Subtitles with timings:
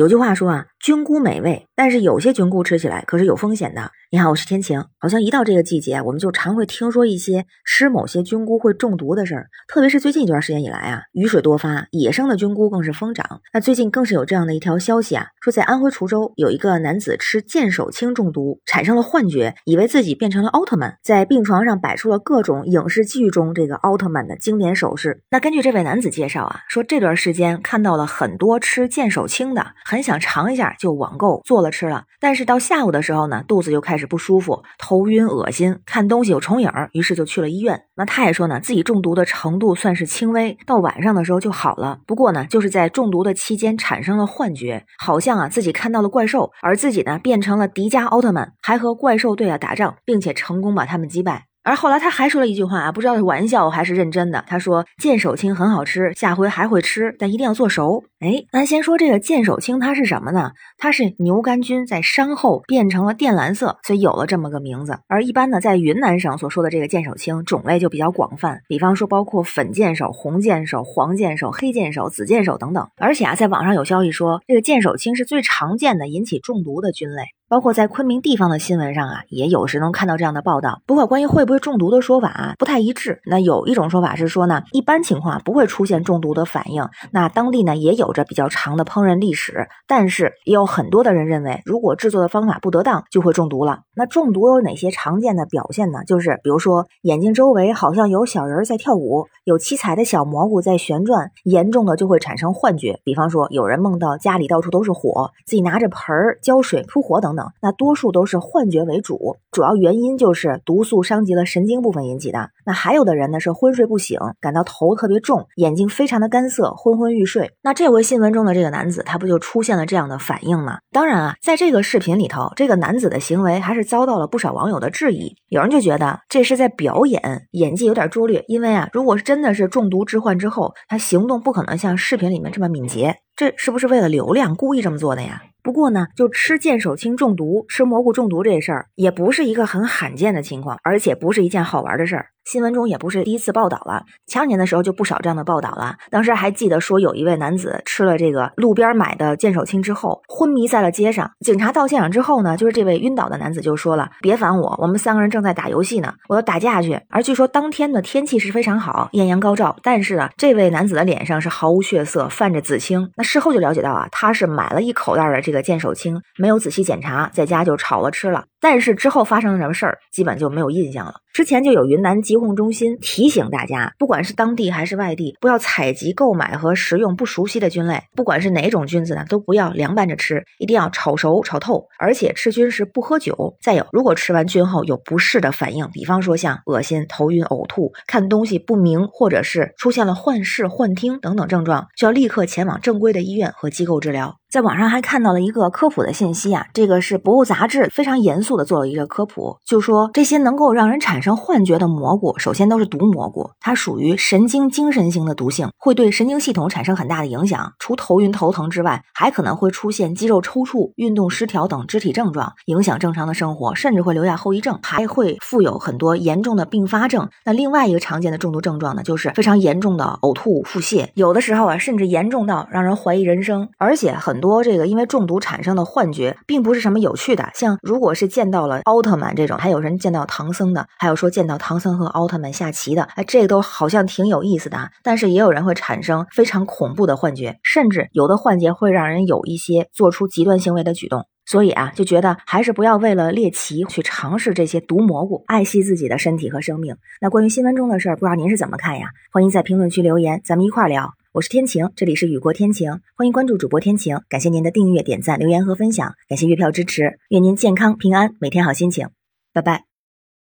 [0.00, 3.92] 有句话说啊，菌菇美味，但是有些菌菇吃起来可是有风险的。
[4.10, 4.82] 你好，我是天晴。
[4.98, 9.48] 好像一到这个季节，我们就常会听说一些吃某些菌菇会中毒的事儿。
[9.68, 13.42] 特别是最近一段时间以来啊，雨水多发，野生的菌菇更是疯长。
[13.52, 25.22] 那最近更是有这样的一条消息啊，说在安徽滁州有一个男子吃剑手青中毒，产生了幻觉，以为自己变成了奥特曼，在病床上摆出了各种影视剧中这个奥特曼的经典手势。
[25.30, 32.04] 那根据这位男子介绍啊，说这段时间看到了很多吃剑手青的，很想尝一下，就网购做了吃了。
[32.20, 34.10] 但是到下午的时候呢，肚子就开始。
[34.10, 37.84] 不舒服、头晕、恶心，看东西有重影，于是就去了医院。
[37.94, 42.00] 那他也说呢，自己中毒的程度算是轻微，到晚上的时候就好了。
[42.08, 51.49] 不过呢，就是在中毒的期间产生了幻觉，好像啊自己看到了怪兽，而自己呢变成了迪迦奥特曼，还和怪兽队啊打仗，并且成功把他们击败。
[51.62, 54.42] 而后来他还说了一句话啊，不知道是玩笑还是认真的。
[54.46, 60.52] 他说：“剑手青很好吃，下回还会吃，但一定要做熟。”哎，咱先说这个剑手青，它是什么呢？
[60.78, 64.98] 它是牛肝菌在伤后变成了靛蓝色，所以有了这么个名字。
[65.06, 72.88] 而一般呢，在云南省所说的这个剑手青种类就比较广泛，比方说包括粉剑手、红剑手、黄剑手、黑剑手、紫剑手等等。
[72.96, 77.22] 而且啊，在网上有消息说，这个剑手青是最常见的引起中毒的菌类。
[77.50, 80.82] 包括在昆明地方的新闻上啊，也有时能看到这样的报道。
[80.86, 83.20] 不过，关于会不会中毒的说法啊，不太一致。
[83.26, 86.88] 那有一种说法是说呢，一般情况不会出现中毒的反应。
[87.10, 93.80] 那当地呢也有着比较长的烹饪历史，但是也有很多的人认为，如果制作的方法不得当，就会中毒了。
[93.96, 96.04] 那中毒有哪些常见的表现呢？
[96.06, 103.00] 就是比如说眼睛周围好像有小人在跳舞，有七彩的小蘑菇在旋转，严重的就会产生幻觉。
[103.02, 107.39] 比方说有人梦到家里到处都是火，自己拿着盆儿浇水扑火等等。
[107.60, 112.50] 那多数都是幻觉为主，主要原因就是毒素伤及了神经部分引起的。
[112.64, 117.50] 那还有的人呢是昏睡不醒，感到头特别重，眼睛非常的干涩，昏昏欲睡。
[117.62, 120.78] 那这回新闻中的这个男子，他不就出现了这样的反应吗？
[120.92, 125.34] 当然啊，在这个视频里头，这个男子的行为还是遭到了不少网友的质疑。
[125.48, 128.44] 有人就觉得这是在表演，演技有点拙劣。
[128.48, 135.42] 因为啊，如果是真的是中毒致幻之后，他行动不可能像视频里面这么敏捷，这是不是为了流量故意这么做的呀？
[135.62, 142.26] 不过呢，就吃见手青中毒、吃蘑菇中毒这事儿，也不是一个很罕见的情况，而且不是一件好玩的事儿。
[142.50, 145.94] 新闻中也不是第一次报道了，前两年的时候就不少这样的报道了。
[146.10, 163.08] 当时还记得说有一位男子吃了这个路边买的见手青之后昏迷在了街上，警察到现场之后呢，就是这位晕倒的男子就说了：“别烦我，我们三个人正在打游戏呢，我要打架去。”而据说当天的天气是非常好，艳阳高照，但是啊，这位男子的脸上是毫无血色，泛着紫青。
[163.14, 168.46] 那事后就了解到啊，他是买了一口袋的这个见手青，没有仔细检查，在家就炒了吃了。
[168.60, 171.14] 但是之后发生了什么事儿，基本就没有印象了。
[171.32, 178.02] 之前就有云南疾控中心提醒大家，不管是当地还是外地，不要采集、购买和食用不熟悉的菌类。
[178.16, 181.86] 不管是哪种菌子呢，都不要凉拌着吃，一定要炒熟、炒透。
[181.98, 183.56] 而且吃菌时不喝酒。
[183.62, 194.36] 再有，如果吃完菌后有不适的反应，比方说像恶心、头晕、呕吐、看东西不明，或者是出现了幻视、幻听等等症状，就要立刻前往正规的医院和机构治疗。
[194.50, 207.72] 在网上还看到了一个科普的信息啊，这个是《博物》杂志非常严肃的做了一个科普，就说这些能够让人产生幻觉的蘑菇，首先都是毒蘑菇，它属于神经精神型的毒性，会对神经系统产生很大的影响。
[207.78, 217.28] 除头晕头疼之外，还可能会出现肌肉抽搐、运动失调等肢体症状，影响正常的生活，甚至会留下后遗症，还会附有很多严重的并发症。
[217.44, 224.39] 那另外一个常见的中毒症状呢，就是非常严重的呕吐、腹泻，有的时候啊，甚至严重到让人怀疑人生，而且很。
[224.40, 227.50] 多这个因为中毒产生的幻觉，并不是什么有趣的。
[227.54, 234.90] 像如果是见到了奥特曼这种，还有人见到唐僧的，还有说见到唐僧和奥特曼下棋的，哎，这都好像挺有意思的。
[235.02, 241.26] 但是也有人会产生非常恐怖的幻觉，甚至有的幻觉会让人有一些做出极端行为的举动。
[241.46, 246.96] 所以啊，就觉得还是不要为了猎奇去尝试这些毒蘑菇，爱惜自己的身体和生命。
[247.20, 249.08] 那关于新闻中的事儿，不知道您是怎么看呀？
[249.32, 251.10] 欢迎在评论区留言，咱们一块儿聊。
[251.32, 259.10] 我是天晴，这里是雨过天晴，欢迎关注主播天晴，感谢您的订阅、点赞、留言和分享，感谢月票支持，愿您健康平安，每天好心情，
[259.52, 259.89] 拜拜。